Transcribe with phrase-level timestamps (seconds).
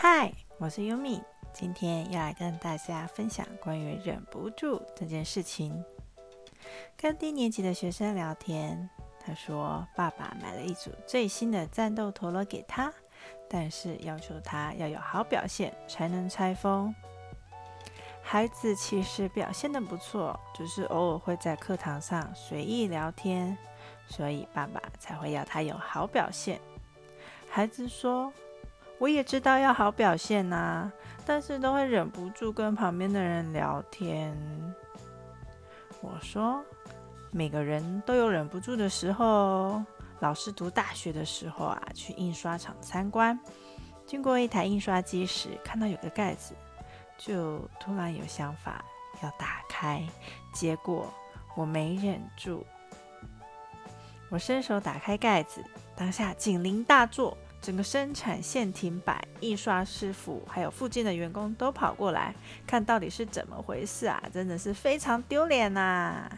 [0.00, 1.20] 嗨，我是优米，
[1.52, 5.84] 今天要来跟大家分享关于忍不住这件事情。
[6.96, 8.88] 跟低年级的学生聊天，
[9.18, 12.94] 他说爸爸买了一组最新的战斗陀螺给他，
[13.50, 16.94] 但是要求他要有好表现才能拆封。
[18.22, 23.58] 孩子其实表现的不错，只是偶尔会在课堂上随意聊天，
[24.06, 26.60] 所以爸爸才会要他有好表现。
[27.50, 28.32] 孩子说
[28.98, 30.90] ：“我也知道要好表现呐，
[31.24, 34.36] 但是都会忍不住跟旁边的人聊天。”
[36.00, 36.62] 我说
[37.30, 39.82] ：“每个人都有忍不住的时候。
[40.20, 43.38] 老师读大学的时候啊，去印刷厂参观，
[44.04, 46.54] 经过一台印刷机时，看到有个盖子。”
[47.18, 48.84] 就突然有想法
[49.24, 50.06] 要打开，
[50.52, 51.12] 结果
[51.56, 52.64] 我没忍住，
[54.30, 55.64] 我伸手打开盖子，
[55.96, 62.34] 当下警铃大作，整个生产线停摆，印刷师傅还有附近的员工都跑过来
[62.66, 64.22] 看到底是怎么回事啊！
[64.32, 66.30] 真的是非常丢脸呐，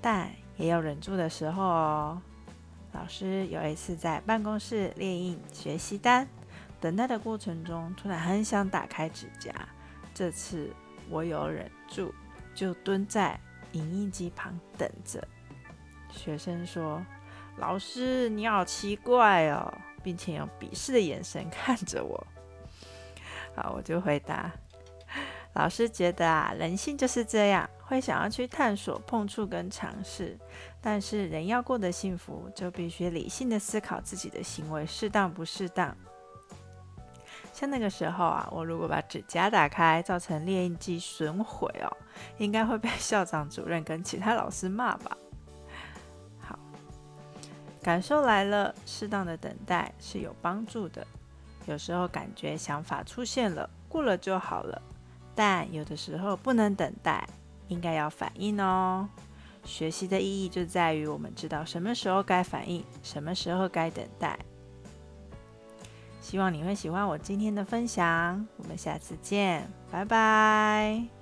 [0.00, 2.22] 但也有忍住的时候哦。
[2.92, 6.28] 老师有一次在办公室列印学习单。
[6.78, 9.50] 等待的过程中，突然很想打开指甲。
[10.12, 10.68] 这次
[11.08, 12.12] 我有忍住，
[12.54, 13.38] 就蹲在
[13.70, 15.26] 影印机旁等着。
[16.10, 17.00] 学生说
[17.56, 19.72] ：“老师，你好奇怪哦，
[20.02, 22.26] 并且用鄙视的眼神看着我。
[23.54, 24.50] ”好，我就回答
[25.54, 30.38] ：“老师觉得啊，人性就是这样，会想要去探索、碰触跟尝试。
[30.80, 35.94] 但是人要过得幸福，就必须理性的思考自己的行为适当不适当。”
[37.52, 41.96] 像那个时候啊，我如果把指甲打开，造成列印机损毁哦，
[42.38, 45.14] 应该会被校长主任跟其他老师骂吧。
[47.82, 51.06] 感受来了，适当的等待是有帮助的。
[51.66, 54.80] 有时候感觉想法出现了，过了就好了。
[55.34, 57.26] 但有的时候不能等待，
[57.68, 59.08] 应该要反应哦。
[59.64, 64.38] 学习的意义就在于我们知道什么时候该反应，什么时候该等待。
[66.20, 71.21] 希望你会喜欢我今天的分享，我们下次见，拜拜。